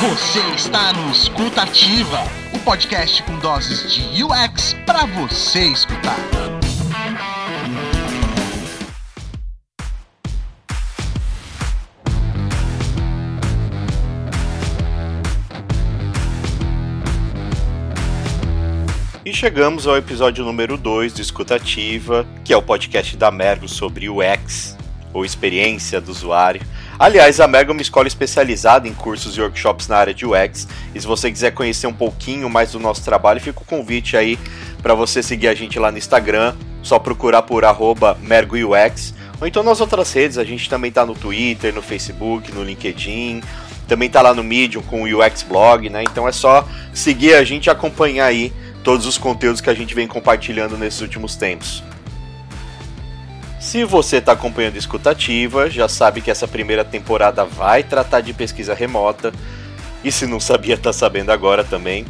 [0.00, 2.18] Você está no Escutativa,
[2.52, 6.16] o podcast com doses de UX para você escutar.
[19.24, 24.08] E chegamos ao episódio número 2 do Escutativa, que é o podcast da Mergo sobre
[24.08, 24.76] UX,
[25.12, 26.60] ou experiência do usuário.
[26.98, 30.68] Aliás, a Mergo é uma escola especializada em cursos e workshops na área de UX.
[30.94, 34.38] E se você quiser conhecer um pouquinho mais do nosso trabalho, fica o convite aí
[34.82, 37.62] para você seguir a gente lá no Instagram, só procurar por
[38.20, 42.62] @mergoux ou então nas outras redes, a gente também tá no Twitter, no Facebook, no
[42.62, 43.40] LinkedIn,
[43.88, 46.02] também tá lá no Medium com o UX Blog, né?
[46.02, 48.52] Então é só seguir a gente e acompanhar aí
[48.84, 51.82] todos os conteúdos que a gente vem compartilhando nesses últimos tempos.
[53.70, 58.74] Se você está acompanhando escutativa, já sabe que essa primeira temporada vai tratar de pesquisa
[58.74, 59.32] remota.
[60.02, 62.04] E se não sabia, está sabendo agora também.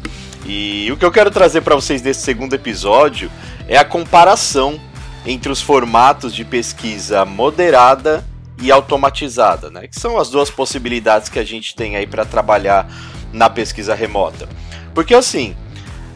[0.46, 3.30] E o que eu quero trazer para vocês nesse segundo episódio
[3.68, 4.80] é a comparação
[5.26, 8.24] entre os formatos de pesquisa moderada
[8.62, 9.86] e automatizada, né?
[9.86, 12.90] Que são as duas possibilidades que a gente tem aí para trabalhar
[13.34, 14.48] na pesquisa remota.
[14.94, 15.54] Porque assim,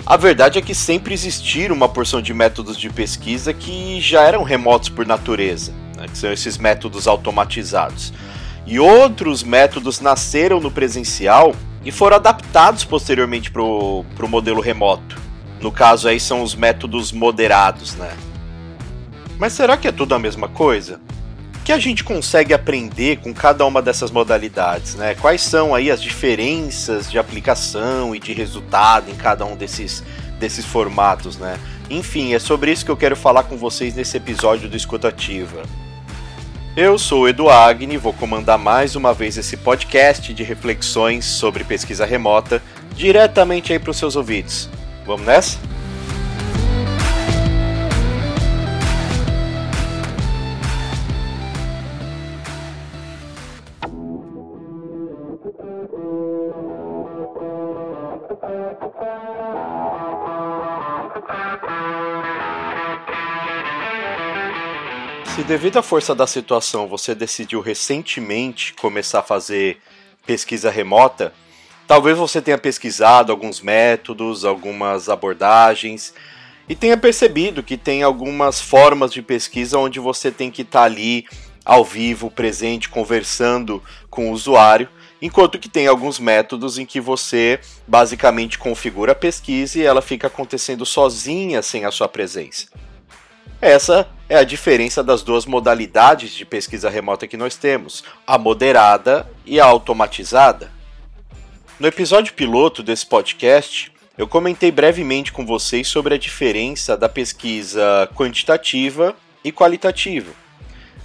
[0.07, 4.43] a verdade é que sempre existiram uma porção de métodos de pesquisa que já eram
[4.43, 8.13] remotos por natureza, né, que são esses métodos automatizados.
[8.67, 15.17] E outros métodos nasceram no presencial e foram adaptados posteriormente para o modelo remoto.
[15.61, 18.15] No caso aí são os métodos moderados, né?
[19.39, 21.01] Mas será que é tudo a mesma coisa?
[21.65, 25.15] Que a gente consegue aprender com cada uma dessas modalidades, né?
[25.15, 30.05] Quais são aí as diferenças de aplicação e de resultado em cada um desses,
[30.39, 31.59] desses formatos, né?
[31.89, 35.63] Enfim, é sobre isso que eu quero falar com vocês nesse episódio do Escutativa.
[36.77, 41.63] Eu sou o Edu Agni, vou comandar mais uma vez esse podcast de reflexões sobre
[41.63, 42.61] pesquisa remota
[42.95, 44.69] diretamente aí para os seus ouvidos.
[45.07, 45.74] Vamos nessa?
[65.35, 69.79] Se devido à força da situação você decidiu recentemente começar a fazer
[70.25, 71.35] pesquisa remota,
[71.89, 76.15] talvez você tenha pesquisado alguns métodos, algumas abordagens
[76.69, 80.85] e tenha percebido que tem algumas formas de pesquisa onde você tem que estar tá
[80.85, 81.27] ali
[81.65, 84.89] ao vivo, presente, conversando com o usuário,
[85.21, 87.59] enquanto que tem alguns métodos em que você
[87.89, 92.69] basicamente configura a pesquisa e ela fica acontecendo sozinha sem a sua presença.
[93.61, 99.31] Essa é a diferença das duas modalidades de pesquisa remota que nós temos, a moderada
[99.45, 100.73] e a automatizada.
[101.79, 108.09] No episódio piloto desse podcast, eu comentei brevemente com vocês sobre a diferença da pesquisa
[108.15, 110.33] quantitativa e qualitativa.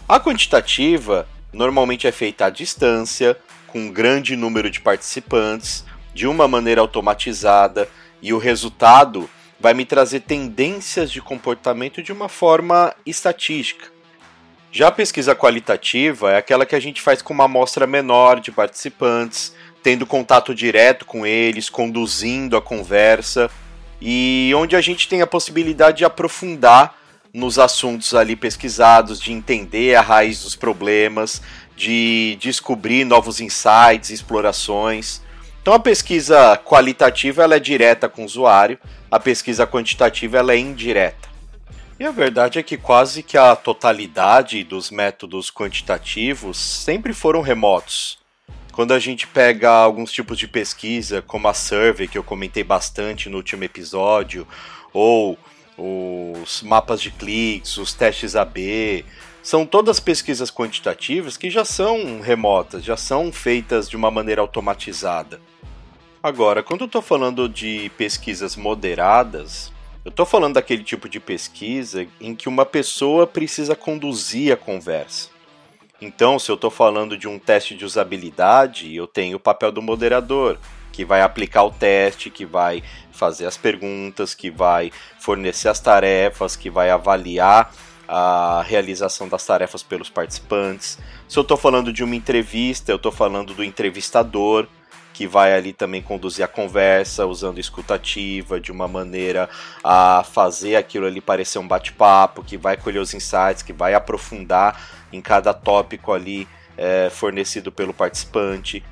[0.08, 3.36] A quantitativa normalmente é feita à distância,
[3.68, 7.90] com um grande número de participantes, de uma maneira automatizada,
[8.22, 9.30] e o resultado
[9.60, 13.92] vai me trazer tendências de comportamento de uma forma estatística.
[14.72, 18.52] Já a pesquisa qualitativa é aquela que a gente faz com uma amostra menor de
[18.52, 23.50] participantes, tendo contato direto com eles, conduzindo a conversa
[24.02, 26.96] e onde a gente tem a possibilidade de aprofundar
[27.34, 31.42] nos assuntos ali pesquisados, de entender a raiz dos problemas,
[31.76, 35.22] de descobrir novos insights, explorações.
[35.62, 38.80] Então a pesquisa qualitativa ela é direta com o usuário,
[39.12, 41.30] a pesquisa quantitativa ela é indireta.
[42.00, 48.18] E a verdade é que quase que a totalidade dos métodos quantitativos sempre foram remotos.
[48.72, 53.28] Quando a gente pega alguns tipos de pesquisa, como a survey que eu comentei bastante
[53.28, 54.48] no último episódio,
[54.94, 55.38] ou
[55.78, 59.04] os mapas de cliques, os testes AB,
[59.42, 65.40] são todas pesquisas quantitativas que já são remotas, já são feitas de uma maneira automatizada.
[66.22, 69.72] Agora, quando eu estou falando de pesquisas moderadas,
[70.04, 75.30] eu estou falando daquele tipo de pesquisa em que uma pessoa precisa conduzir a conversa.
[76.02, 79.82] Então, se eu estou falando de um teste de usabilidade, eu tenho o papel do
[79.82, 80.58] moderador,
[80.92, 86.56] que vai aplicar o teste, que vai fazer as perguntas, que vai fornecer as tarefas,
[86.56, 87.74] que vai avaliar
[88.12, 90.98] a realização das tarefas pelos participantes.
[91.28, 94.66] Se eu estou falando de uma entrevista, eu estou falando do entrevistador,
[95.14, 99.48] que vai ali também conduzir a conversa, usando escutativa de uma maneira
[99.84, 104.82] a fazer aquilo ali parecer um bate-papo, que vai colher os insights, que vai aprofundar
[105.14, 108.84] em cada tópico ali é, fornecido pelo participante.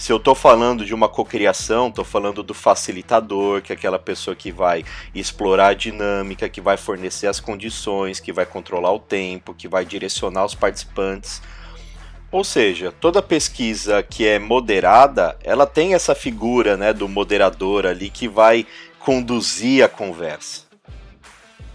[0.00, 4.34] Se eu estou falando de uma cocriação, estou falando do facilitador, que é aquela pessoa
[4.34, 4.82] que vai
[5.14, 9.84] explorar a dinâmica, que vai fornecer as condições, que vai controlar o tempo, que vai
[9.84, 11.42] direcionar os participantes.
[12.32, 18.08] Ou seja, toda pesquisa que é moderada, ela tem essa figura né, do moderador ali
[18.08, 18.66] que vai
[19.00, 20.62] conduzir a conversa.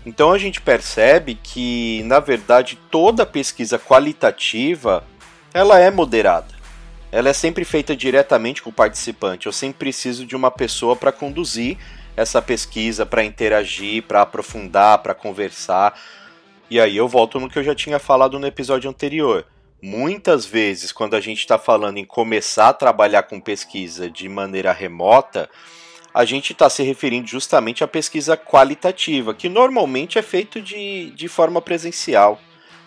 [0.03, 5.03] Então a gente percebe que, na verdade, toda pesquisa qualitativa
[5.53, 6.54] ela é moderada
[7.15, 9.45] ela é sempre feita diretamente com o participante.
[9.45, 11.77] Eu sempre preciso de uma pessoa para conduzir
[12.13, 15.97] essa pesquisa, para interagir, para aprofundar, para conversar.
[16.69, 19.45] E aí eu volto no que eu já tinha falado no episódio anterior.
[19.81, 24.73] Muitas vezes, quando a gente está falando em começar a trabalhar com pesquisa de maneira
[24.73, 25.49] remota,
[26.13, 31.29] a gente está se referindo justamente à pesquisa qualitativa, que normalmente é feita de, de
[31.29, 32.41] forma presencial,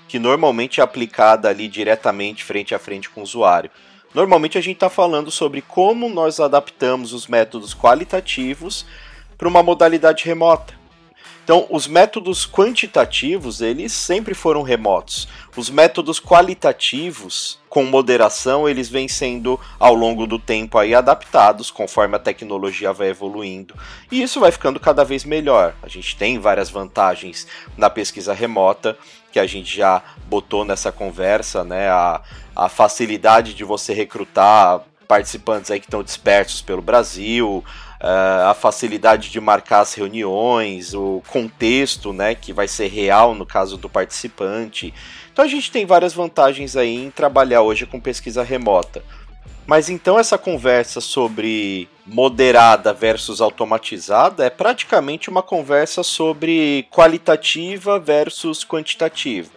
[0.06, 3.70] que normalmente é aplicada ali diretamente frente a frente com o usuário.
[4.14, 8.86] Normalmente a gente está falando sobre como nós adaptamos os métodos qualitativos
[9.36, 10.77] para uma modalidade remota.
[11.48, 15.26] Então, os métodos quantitativos, eles sempre foram remotos.
[15.56, 22.16] Os métodos qualitativos, com moderação, eles vêm sendo ao longo do tempo aí adaptados conforme
[22.16, 23.74] a tecnologia vai evoluindo.
[24.12, 25.74] E isso vai ficando cada vez melhor.
[25.82, 27.46] A gente tem várias vantagens
[27.78, 28.98] na pesquisa remota
[29.32, 31.88] que a gente já botou nessa conversa, né?
[31.88, 32.20] A,
[32.54, 37.64] a facilidade de você recrutar participantes aí que estão dispersos pelo Brasil,
[38.00, 43.76] a facilidade de marcar as reuniões, o contexto, né, que vai ser real no caso
[43.76, 44.94] do participante.
[45.32, 49.02] Então a gente tem várias vantagens aí em trabalhar hoje com pesquisa remota.
[49.66, 58.64] Mas então essa conversa sobre moderada versus automatizada é praticamente uma conversa sobre qualitativa versus
[58.64, 59.50] quantitativa.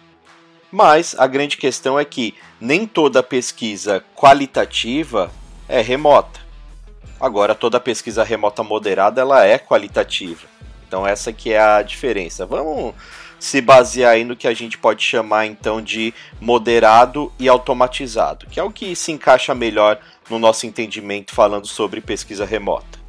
[0.70, 5.30] Mas a grande questão é que nem toda pesquisa qualitativa
[5.66, 6.41] é remota.
[7.20, 10.46] Agora toda pesquisa remota moderada ela é qualitativa.
[10.88, 12.44] Então essa que é a diferença.
[12.44, 12.94] Vamos
[13.38, 18.60] se basear aí no que a gente pode chamar então de moderado e automatizado, que
[18.60, 19.98] é o que se encaixa melhor
[20.30, 23.00] no nosso entendimento falando sobre pesquisa remota.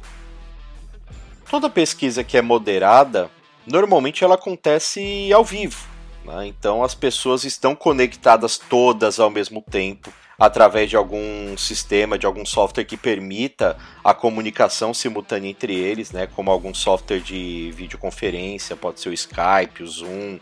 [1.48, 3.30] Toda pesquisa que é moderada,
[3.66, 5.86] normalmente ela acontece ao vivo.
[6.24, 6.46] Né?
[6.46, 12.44] Então as pessoas estão conectadas todas ao mesmo tempo através de algum sistema, de algum
[12.44, 19.00] software que permita a comunicação simultânea entre eles, né, como algum software de videoconferência, pode
[19.00, 20.38] ser o Skype, o Zoom.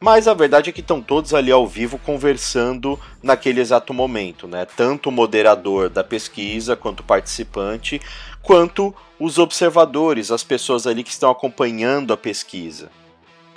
[0.00, 4.64] Mas a verdade é que estão todos ali ao vivo conversando naquele exato momento, né?
[4.64, 8.00] Tanto o moderador da pesquisa, quanto o participante,
[8.40, 12.90] quanto os observadores, as pessoas ali que estão acompanhando a pesquisa.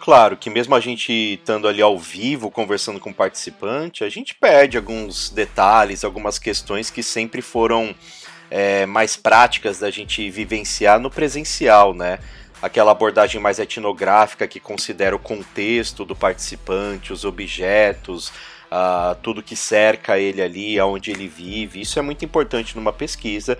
[0.02, 4.34] Claro que mesmo a gente estando ali ao vivo conversando com o participante, a gente
[4.34, 7.94] perde alguns detalhes, algumas questões que sempre foram
[8.50, 12.18] é, mais práticas da gente vivenciar no presencial, né?
[12.64, 18.30] Aquela abordagem mais etnográfica que considera o contexto do participante, os objetos,
[18.72, 21.80] uh, tudo que cerca ele ali, aonde ele vive.
[21.80, 23.56] Isso é muito importante numa pesquisa.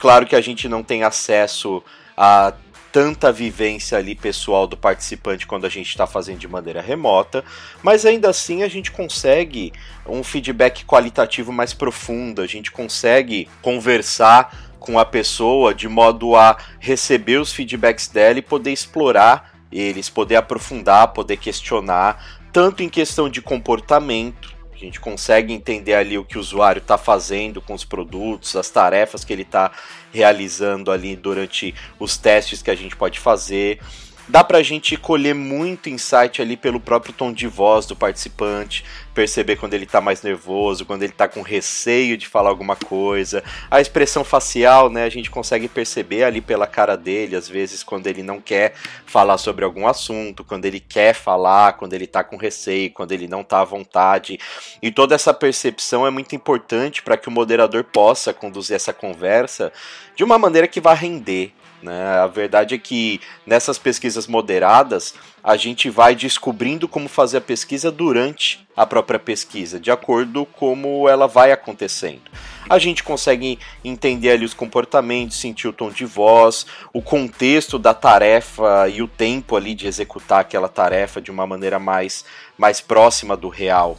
[0.00, 1.84] Claro que a gente não tem acesso
[2.16, 2.54] a
[2.92, 7.42] tanta vivência ali pessoal do participante quando a gente está fazendo de maneira remota,
[7.82, 9.72] mas ainda assim a gente consegue
[10.06, 16.58] um feedback qualitativo mais profundo, a gente consegue conversar com a pessoa de modo a
[16.78, 23.28] receber os feedbacks dela e poder explorar eles, poder aprofundar, poder questionar, tanto em questão
[23.28, 27.84] de comportamento, a gente consegue entender ali o que o usuário está fazendo com os
[27.84, 29.70] produtos, as tarefas que ele está
[30.12, 33.80] realizando ali durante os testes que a gente pode fazer.
[34.28, 39.56] Dá pra gente colher muito insight ali pelo próprio tom de voz do participante, perceber
[39.56, 43.42] quando ele tá mais nervoso, quando ele tá com receio de falar alguma coisa.
[43.68, 48.06] A expressão facial, né, a gente consegue perceber ali pela cara dele, às vezes quando
[48.06, 48.74] ele não quer
[49.04, 53.26] falar sobre algum assunto, quando ele quer falar, quando ele tá com receio, quando ele
[53.26, 54.38] não tá à vontade.
[54.80, 59.72] E toda essa percepção é muito importante para que o moderador possa conduzir essa conversa
[60.14, 61.52] de uma maneira que vá render,
[61.82, 62.18] né?
[62.18, 67.90] A verdade é que nessas pesquisas moderadas, a gente vai descobrindo como fazer a pesquisa
[67.90, 72.30] durante a própria pesquisa, de acordo como ela vai acontecendo.
[72.70, 77.92] A gente consegue entender ali os comportamentos, sentir o tom de voz, o contexto da
[77.92, 82.24] tarefa e o tempo ali de executar aquela tarefa de uma maneira mais,
[82.56, 83.98] mais próxima do real.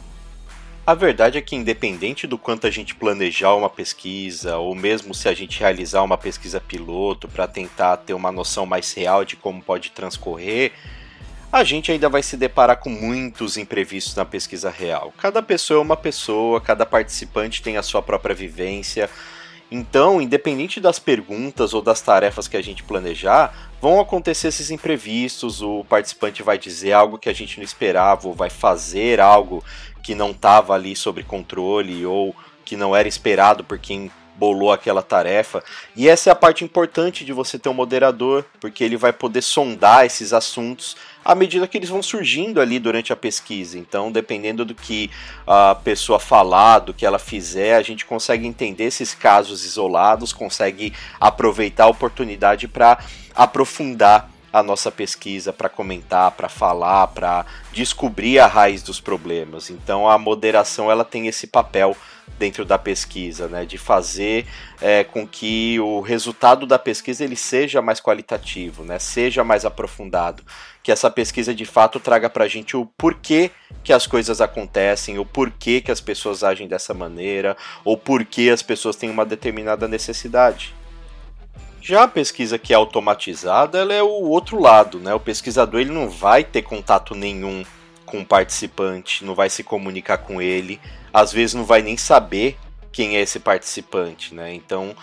[0.86, 5.30] A verdade é que, independente do quanto a gente planejar uma pesquisa, ou mesmo se
[5.30, 9.62] a gente realizar uma pesquisa piloto para tentar ter uma noção mais real de como
[9.62, 10.72] pode transcorrer,
[11.50, 15.10] a gente ainda vai se deparar com muitos imprevistos na pesquisa real.
[15.16, 19.08] Cada pessoa é uma pessoa, cada participante tem a sua própria vivência.
[19.70, 25.60] Então, independente das perguntas ou das tarefas que a gente planejar, vão acontecer esses imprevistos.
[25.60, 29.62] O participante vai dizer algo que a gente não esperava, ou vai fazer algo
[30.02, 35.02] que não estava ali sob controle, ou que não era esperado por quem bolou aquela
[35.02, 35.62] tarefa.
[35.94, 39.42] E essa é a parte importante de você ter um moderador, porque ele vai poder
[39.42, 43.78] sondar esses assuntos à medida que eles vão surgindo ali durante a pesquisa.
[43.78, 45.10] Então, dependendo do que
[45.46, 50.92] a pessoa falar, do que ela fizer, a gente consegue entender esses casos isolados, consegue
[51.18, 52.98] aproveitar a oportunidade para
[53.34, 59.68] aprofundar a nossa pesquisa para comentar, para falar, para descobrir a raiz dos problemas.
[59.68, 61.96] Então a moderação ela tem esse papel
[62.38, 64.46] dentro da pesquisa, né, de fazer
[64.80, 70.42] é, com que o resultado da pesquisa ele seja mais qualitativo, né, seja mais aprofundado,
[70.82, 73.50] que essa pesquisa de fato traga para a gente o porquê
[73.82, 78.62] que as coisas acontecem, o porquê que as pessoas agem dessa maneira, ou porquê as
[78.62, 80.74] pessoas têm uma determinada necessidade.
[81.80, 85.12] Já a pesquisa que é automatizada, ela é o outro lado, né?
[85.12, 87.62] O pesquisador ele não vai ter contato nenhum
[88.14, 90.80] com o participante, não vai se comunicar com ele,
[91.12, 92.56] às vezes não vai nem saber
[92.92, 94.54] quem é esse participante, né?
[94.54, 94.94] Então,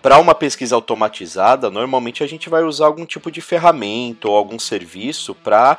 [0.00, 4.60] para uma pesquisa automatizada, normalmente a gente vai usar algum tipo de ferramenta ou algum
[4.60, 5.76] serviço para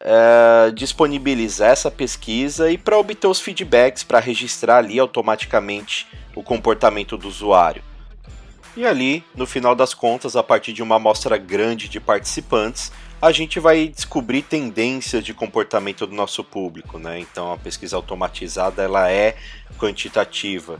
[0.00, 7.16] é, disponibilizar essa pesquisa e para obter os feedbacks, para registrar ali automaticamente o comportamento
[7.16, 7.82] do usuário.
[8.76, 13.32] E ali, no final das contas, a partir de uma amostra grande de participantes, a
[13.32, 17.18] gente vai descobrir tendências de comportamento do nosso público, né?
[17.18, 19.36] Então a pesquisa automatizada ela é
[19.76, 20.78] quantitativa.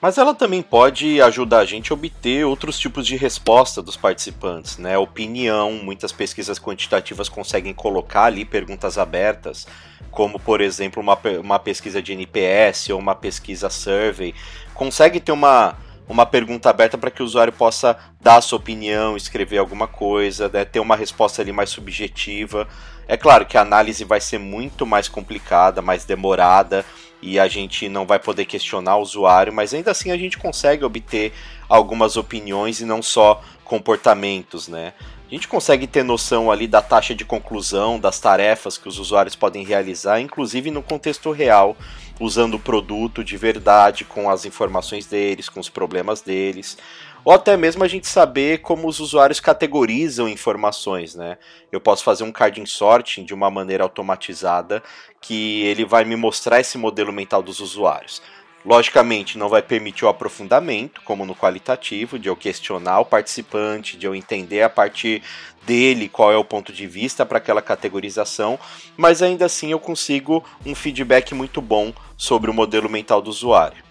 [0.00, 4.76] Mas ela também pode ajudar a gente a obter outros tipos de resposta dos participantes,
[4.76, 4.98] né?
[4.98, 9.66] Opinião, muitas pesquisas quantitativas conseguem colocar ali perguntas abertas,
[10.10, 14.34] como por exemplo uma, uma pesquisa de NPS ou uma pesquisa survey,
[14.74, 15.76] consegue ter uma
[16.08, 20.48] uma pergunta aberta para que o usuário possa dar a sua opinião, escrever alguma coisa,
[20.48, 22.68] né, ter uma resposta ali mais subjetiva.
[23.08, 26.84] É claro que a análise vai ser muito mais complicada, mais demorada
[27.22, 30.84] e a gente não vai poder questionar o usuário, mas ainda assim a gente consegue
[30.84, 31.32] obter
[31.68, 34.92] algumas opiniões e não só comportamentos, né?
[35.26, 39.34] A gente consegue ter noção ali da taxa de conclusão, das tarefas que os usuários
[39.34, 41.76] podem realizar, inclusive no contexto real
[42.20, 46.78] usando o produto de verdade, com as informações deles, com os problemas deles,
[47.24, 51.38] ou até mesmo a gente saber como os usuários categorizam informações, né?
[51.72, 54.82] Eu posso fazer um carding sorting de uma maneira automatizada
[55.20, 58.20] que ele vai me mostrar esse modelo mental dos usuários.
[58.64, 64.06] Logicamente, não vai permitir o aprofundamento, como no qualitativo, de eu questionar o participante, de
[64.06, 65.22] eu entender a partir
[65.66, 68.58] dele qual é o ponto de vista para aquela categorização,
[68.96, 73.82] mas ainda assim eu consigo um feedback muito bom sobre o modelo mental do usuário.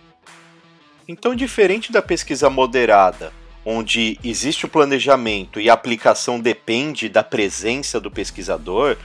[1.08, 3.34] Então, diferente da pesquisa moderada,
[3.66, 8.98] onde existe o planejamento e a aplicação depende da presença do pesquisador,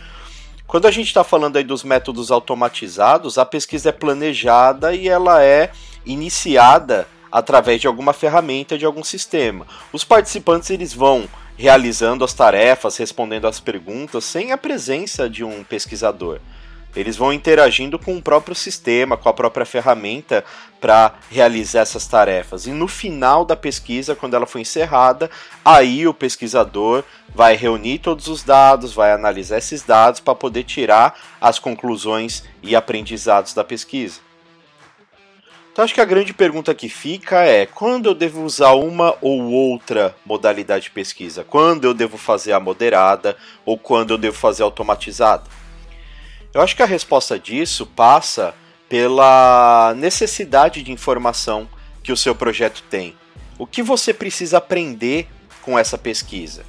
[0.66, 5.42] quando a gente está falando aí dos métodos automatizados, a pesquisa é planejada e ela
[5.42, 5.72] é
[6.04, 9.66] iniciada através de alguma ferramenta, de algum sistema.
[9.92, 15.64] Os participantes eles vão realizando as tarefas, respondendo às perguntas sem a presença de um
[15.64, 16.40] pesquisador.
[16.96, 20.44] Eles vão interagindo com o próprio sistema, com a própria ferramenta
[20.80, 22.66] para realizar essas tarefas.
[22.66, 25.30] E no final da pesquisa, quando ela for encerrada,
[25.64, 27.04] aí o pesquisador
[27.34, 32.74] vai reunir todos os dados, vai analisar esses dados para poder tirar as conclusões e
[32.74, 34.27] aprendizados da pesquisa.
[35.78, 39.42] Então acho que a grande pergunta que fica é: quando eu devo usar uma ou
[39.42, 41.44] outra modalidade de pesquisa?
[41.44, 45.44] Quando eu devo fazer a moderada ou quando eu devo fazer a automatizada?
[46.52, 48.56] Eu acho que a resposta disso passa
[48.88, 51.68] pela necessidade de informação
[52.02, 53.14] que o seu projeto tem.
[53.56, 55.28] O que você precisa aprender
[55.62, 56.64] com essa pesquisa?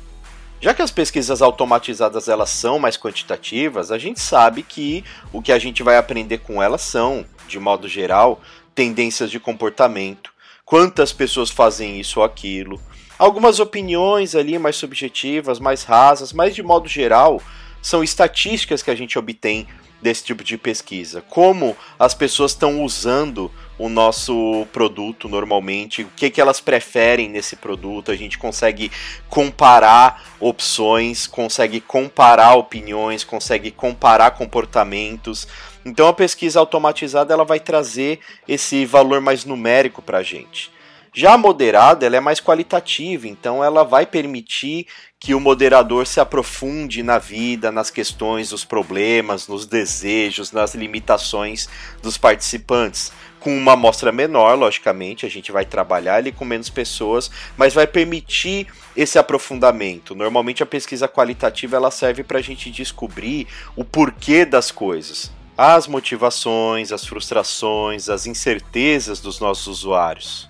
[0.62, 5.52] Já que as pesquisas automatizadas elas são mais quantitativas, a gente sabe que o que
[5.52, 8.40] a gente vai aprender com elas são, de modo geral,
[8.80, 10.32] tendências de comportamento,
[10.64, 12.80] quantas pessoas fazem isso ou aquilo,
[13.18, 17.42] algumas opiniões ali mais subjetivas, mais rasas, mas de modo geral,
[17.82, 19.68] são estatísticas que a gente obtém
[20.02, 21.22] desse tipo de pesquisa.
[21.22, 27.56] Como as pessoas estão usando o nosso produto normalmente, o que, que elas preferem nesse
[27.56, 28.92] produto, a gente consegue
[29.30, 35.48] comparar opções, consegue comparar opiniões, consegue comparar comportamentos.
[35.86, 40.72] Então a pesquisa automatizada ela vai trazer esse valor mais numérico para a gente.
[41.14, 44.86] Já a moderada, ela é mais qualitativa, então ela vai permitir
[45.20, 51.68] que o moderador se aprofunde na vida, nas questões, nos problemas, nos desejos, nas limitações
[52.02, 53.12] dos participantes.
[53.40, 57.88] Com uma amostra menor, logicamente, a gente vai trabalhar ali com menos pessoas, mas vai
[57.88, 60.14] permitir esse aprofundamento.
[60.14, 65.88] Normalmente a pesquisa qualitativa ela serve para a gente descobrir o porquê das coisas, as
[65.88, 70.49] motivações, as frustrações, as incertezas dos nossos usuários.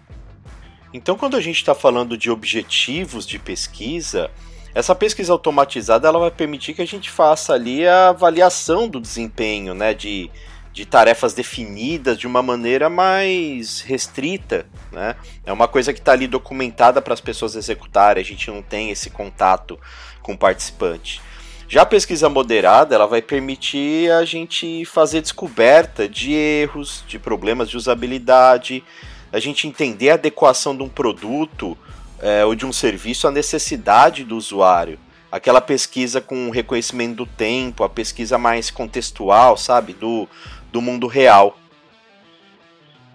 [0.93, 4.31] Então, quando a gente está falando de objetivos de pesquisa,
[4.73, 9.73] essa pesquisa automatizada ela vai permitir que a gente faça ali a avaliação do desempenho,
[9.73, 10.31] né, de,
[10.73, 15.15] de tarefas definidas de uma maneira mais restrita, né?
[15.45, 18.21] É uma coisa que está ali documentada para as pessoas executarem.
[18.21, 19.79] A gente não tem esse contato
[20.21, 21.21] com o participante.
[21.67, 27.69] Já a pesquisa moderada, ela vai permitir a gente fazer descoberta de erros, de problemas
[27.69, 28.83] de usabilidade,
[29.31, 31.77] a gente entender a adequação de um produto
[32.21, 34.99] é, ou de um serviço à necessidade do usuário.
[35.31, 39.93] Aquela pesquisa com reconhecimento do tempo, a pesquisa mais contextual, sabe?
[39.93, 40.27] Do,
[40.71, 41.57] do mundo real.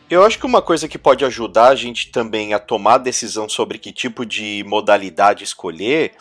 [0.09, 3.79] Eu acho que uma coisa que pode ajudar a gente também a tomar decisão sobre
[3.79, 6.13] que tipo de modalidade escolher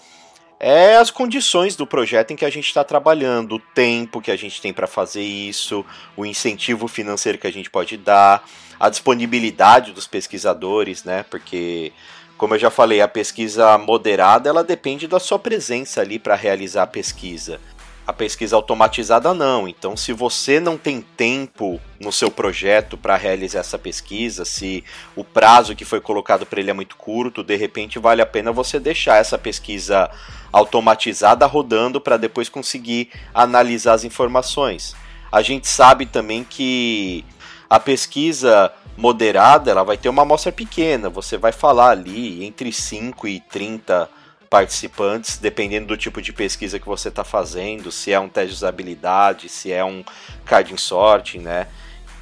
[0.63, 4.37] é as condições do projeto em que a gente está trabalhando, o tempo que a
[4.37, 8.47] gente tem para fazer isso, o incentivo financeiro que a gente pode dar,
[8.79, 11.25] a disponibilidade dos pesquisadores, né?
[11.29, 11.91] Porque
[12.37, 16.83] como eu já falei, a pesquisa moderada ela depende da sua presença ali para realizar
[16.83, 17.59] a pesquisa.
[18.05, 19.65] A pesquisa automatizada não.
[19.67, 24.83] Então, se você não tem tempo no seu projeto para realizar essa pesquisa, se
[25.15, 28.51] o prazo que foi colocado para ele é muito curto, de repente vale a pena
[28.51, 30.11] você deixar essa pesquisa
[30.51, 34.95] automatizada rodando para depois conseguir analisar as informações.
[35.31, 37.23] A gente sabe também que
[37.69, 41.09] a pesquisa moderada, ela vai ter uma amostra pequena.
[41.09, 44.09] Você vai falar ali entre 5 e 30
[44.53, 48.53] participantes, dependendo do tipo de pesquisa que você está fazendo, se é um teste de
[48.53, 50.05] usabilidade, se é um
[50.45, 51.65] carding sorting, né?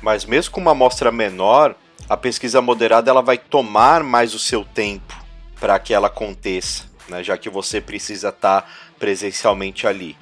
[0.02, 1.76] Mas mesmo com uma amostra menor,
[2.08, 5.14] a pesquisa moderada ela vai tomar mais o seu tempo
[5.60, 7.22] para que ela aconteça, né?
[7.22, 8.68] já que você precisa estar tá
[8.98, 10.16] presencialmente ali.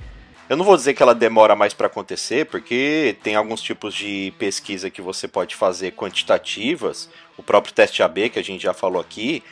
[0.49, 4.33] Eu não vou dizer que ela demora mais para acontecer, porque tem alguns tipos de
[4.39, 8.99] pesquisa que você pode fazer quantitativas, o próprio teste AB que a gente já falou
[8.99, 9.43] aqui,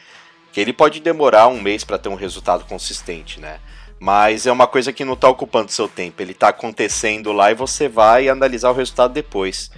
[0.51, 3.59] que ele pode demorar um mês para ter um resultado consistente, né?
[3.99, 7.55] Mas é uma coisa que não está ocupando seu tempo, ele está acontecendo lá e
[7.55, 9.71] você vai analisar o resultado depois.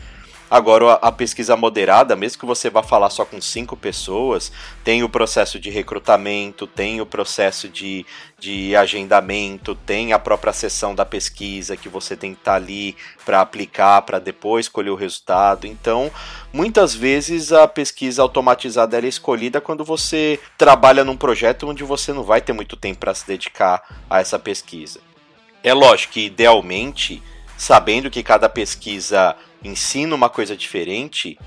[0.49, 4.51] Agora, a pesquisa moderada, mesmo que você vá falar só com cinco pessoas,
[4.83, 8.03] tem o processo de recrutamento, tem o processo de,
[8.39, 12.95] de agendamento, tem a própria sessão da pesquisa que você tem que estar tá ali
[13.23, 15.67] para aplicar, para depois escolher o resultado.
[15.67, 16.11] Então,
[16.51, 22.23] muitas vezes a pesquisa automatizada é escolhida quando você trabalha num projeto onde você não
[22.23, 24.99] vai ter muito tempo para se dedicar a essa pesquisa.
[25.63, 27.21] É lógico que, idealmente,
[27.57, 31.37] sabendo que cada pesquisa ensina uma coisa diferente,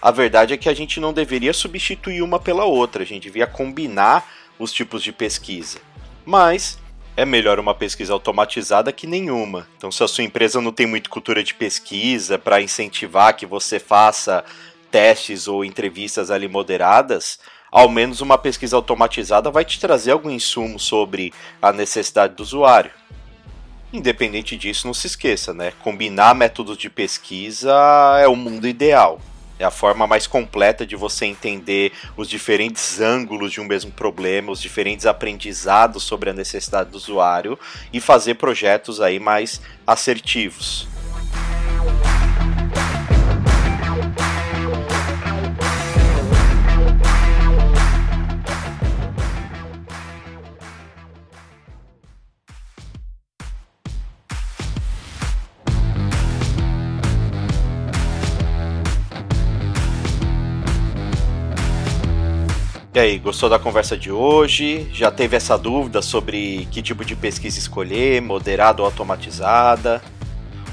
[0.00, 3.46] a verdade é que a gente não deveria substituir uma pela outra, a gente devia
[3.46, 5.78] combinar os tipos de pesquisa.
[6.24, 6.78] Mas
[7.16, 9.68] é melhor uma pesquisa automatizada que nenhuma.
[9.76, 13.78] Então, se a sua empresa não tem muito cultura de pesquisa para incentivar que você
[13.78, 14.44] faça
[14.90, 17.38] testes ou entrevistas ali moderadas,
[17.70, 22.90] ao menos uma pesquisa automatizada vai te trazer algum insumo sobre a necessidade do usuário.
[23.92, 25.72] Independente disso, não se esqueça, né?
[25.82, 27.72] Combinar métodos de pesquisa
[28.18, 29.20] é o mundo ideal.
[29.58, 34.50] É a forma mais completa de você entender os diferentes ângulos de um mesmo problema,
[34.50, 37.58] os diferentes aprendizados sobre a necessidade do usuário
[37.92, 40.88] e fazer projetos aí mais assertivos.
[62.94, 64.86] E aí, gostou da conversa de hoje?
[64.92, 70.02] Já teve essa dúvida sobre que tipo de pesquisa escolher, moderada ou automatizada?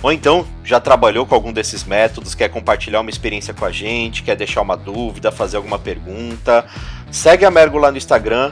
[0.04, 4.22] Ou então já trabalhou com algum desses métodos, quer compartilhar uma experiência com a gente,
[4.22, 6.66] quer deixar uma dúvida, fazer alguma pergunta?
[7.10, 8.52] Segue a Mergo lá no Instagram,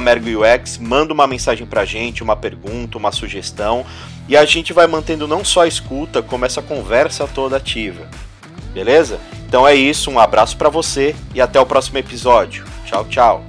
[0.00, 3.84] MergoUX, manda uma mensagem pra gente, uma pergunta, uma sugestão,
[4.28, 8.08] e a gente vai mantendo não só a escuta, como essa conversa toda ativa.
[8.72, 9.18] Beleza?
[9.48, 12.70] Então é isso, um abraço para você e até o próximo episódio.
[12.90, 13.40] Tchau, tchau.